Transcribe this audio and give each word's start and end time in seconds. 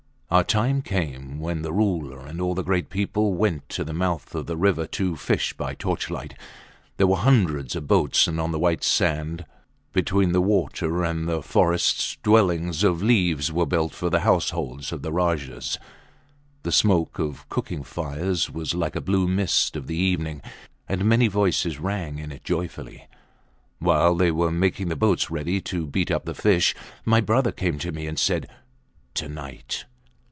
Our 0.31 0.45
time 0.45 0.81
came 0.81 1.41
when 1.41 1.61
the 1.61 1.73
Ruler 1.73 2.25
and 2.25 2.39
all 2.39 2.55
the 2.55 2.63
great 2.63 2.89
people 2.89 3.33
went 3.33 3.67
to 3.67 3.83
the 3.83 3.91
mouth 3.93 4.33
of 4.33 4.45
the 4.45 4.55
river 4.55 4.87
to 4.87 5.17
fish 5.17 5.51
by 5.51 5.73
torchlight. 5.75 6.35
There 6.95 7.05
were 7.07 7.17
hundreds 7.17 7.75
of 7.75 7.89
boats, 7.89 8.29
and 8.29 8.39
on 8.39 8.53
the 8.53 8.57
white 8.57 8.81
sand, 8.81 9.45
between 9.91 10.31
the 10.31 10.39
water 10.39 11.03
and 11.03 11.27
the 11.27 11.41
forests, 11.41 12.15
dwellings 12.23 12.81
of 12.81 13.03
leaves 13.03 13.51
were 13.51 13.65
built 13.65 13.91
for 13.93 14.09
the 14.09 14.21
households 14.21 14.93
of 14.93 15.01
the 15.01 15.11
Rajahs. 15.11 15.77
The 16.63 16.71
smoke 16.71 17.19
of 17.19 17.49
cooking 17.49 17.83
fires 17.83 18.49
was 18.49 18.73
like 18.73 18.95
a 18.95 19.01
blue 19.01 19.27
mist 19.27 19.75
of 19.75 19.87
the 19.87 19.97
evening, 19.97 20.41
and 20.87 21.03
many 21.03 21.27
voices 21.27 21.77
rang 21.77 22.19
in 22.19 22.31
it 22.31 22.45
joyfully. 22.45 23.09
While 23.79 24.15
they 24.15 24.31
were 24.31 24.49
making 24.49 24.87
the 24.87 24.95
boats 24.95 25.29
ready 25.29 25.59
to 25.59 25.85
beat 25.85 26.09
up 26.09 26.23
the 26.23 26.33
fish, 26.33 26.73
my 27.03 27.19
brother 27.19 27.51
came 27.51 27.77
to 27.79 27.91
me 27.91 28.07
and 28.07 28.17
said, 28.17 28.47
To 29.15 29.27
night! 29.27 29.83